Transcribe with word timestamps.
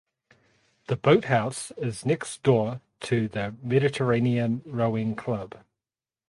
The 0.87 0.95
boathouse 0.95 1.69
is 1.77 2.07
next 2.07 2.41
door 2.41 2.81
to 3.01 3.27
the 3.27 3.53
Mediterranean 3.61 4.63
Rowing 4.65 5.15
Club. 5.15 5.59